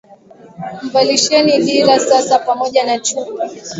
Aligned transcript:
Mvalisheni 0.83 1.57
dira 1.63 1.99
sasa 1.99 2.39
pamoja 2.39 2.85
na 2.85 2.99
chupi! 2.99 3.31